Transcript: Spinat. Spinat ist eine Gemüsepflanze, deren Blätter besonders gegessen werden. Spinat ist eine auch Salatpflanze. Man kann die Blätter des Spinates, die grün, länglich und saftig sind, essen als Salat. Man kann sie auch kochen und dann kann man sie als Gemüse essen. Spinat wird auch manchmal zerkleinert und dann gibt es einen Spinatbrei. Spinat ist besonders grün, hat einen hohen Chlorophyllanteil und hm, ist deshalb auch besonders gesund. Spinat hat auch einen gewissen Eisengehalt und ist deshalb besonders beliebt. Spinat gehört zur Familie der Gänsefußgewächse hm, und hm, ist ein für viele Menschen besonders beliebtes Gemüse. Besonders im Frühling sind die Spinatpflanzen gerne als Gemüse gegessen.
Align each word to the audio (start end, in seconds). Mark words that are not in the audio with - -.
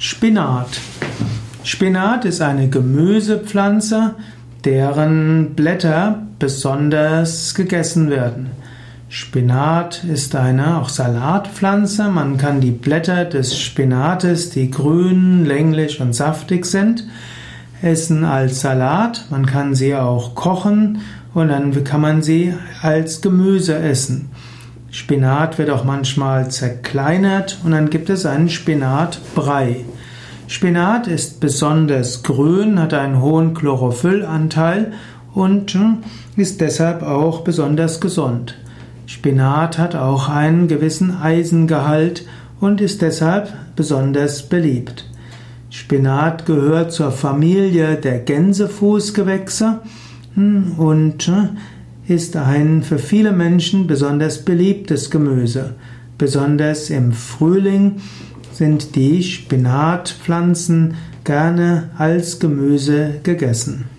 Spinat. 0.00 0.80
Spinat 1.64 2.24
ist 2.24 2.40
eine 2.40 2.68
Gemüsepflanze, 2.68 4.14
deren 4.64 5.54
Blätter 5.56 6.22
besonders 6.38 7.52
gegessen 7.56 8.08
werden. 8.08 8.50
Spinat 9.08 10.04
ist 10.04 10.36
eine 10.36 10.78
auch 10.78 10.88
Salatpflanze. 10.88 12.04
Man 12.10 12.36
kann 12.36 12.60
die 12.60 12.70
Blätter 12.70 13.24
des 13.24 13.58
Spinates, 13.58 14.50
die 14.50 14.70
grün, 14.70 15.44
länglich 15.44 16.00
und 16.00 16.14
saftig 16.14 16.66
sind, 16.66 17.04
essen 17.82 18.24
als 18.24 18.60
Salat. 18.60 19.26
Man 19.30 19.46
kann 19.46 19.74
sie 19.74 19.96
auch 19.96 20.36
kochen 20.36 21.00
und 21.34 21.48
dann 21.48 21.82
kann 21.82 22.02
man 22.02 22.22
sie 22.22 22.54
als 22.82 23.20
Gemüse 23.20 23.76
essen. 23.76 24.30
Spinat 24.90 25.58
wird 25.58 25.70
auch 25.70 25.84
manchmal 25.84 26.50
zerkleinert 26.50 27.58
und 27.64 27.72
dann 27.72 27.90
gibt 27.90 28.08
es 28.08 28.24
einen 28.24 28.48
Spinatbrei. 28.48 29.84
Spinat 30.46 31.06
ist 31.06 31.40
besonders 31.40 32.22
grün, 32.22 32.80
hat 32.80 32.94
einen 32.94 33.20
hohen 33.20 33.52
Chlorophyllanteil 33.52 34.94
und 35.34 35.72
hm, 35.72 35.98
ist 36.36 36.62
deshalb 36.62 37.02
auch 37.02 37.42
besonders 37.42 38.00
gesund. 38.00 38.54
Spinat 39.06 39.76
hat 39.78 39.94
auch 39.94 40.30
einen 40.30 40.68
gewissen 40.68 41.16
Eisengehalt 41.20 42.26
und 42.60 42.80
ist 42.80 43.02
deshalb 43.02 43.52
besonders 43.76 44.42
beliebt. 44.42 45.04
Spinat 45.70 46.46
gehört 46.46 46.92
zur 46.92 47.12
Familie 47.12 47.96
der 47.96 48.20
Gänsefußgewächse 48.20 49.80
hm, 50.34 50.72
und 50.78 51.22
hm, 51.24 51.58
ist 52.08 52.36
ein 52.36 52.82
für 52.82 52.98
viele 52.98 53.32
Menschen 53.32 53.86
besonders 53.86 54.44
beliebtes 54.44 55.10
Gemüse. 55.10 55.74
Besonders 56.16 56.90
im 56.90 57.12
Frühling 57.12 57.96
sind 58.50 58.96
die 58.96 59.22
Spinatpflanzen 59.22 60.94
gerne 61.24 61.90
als 61.98 62.40
Gemüse 62.40 63.20
gegessen. 63.22 63.97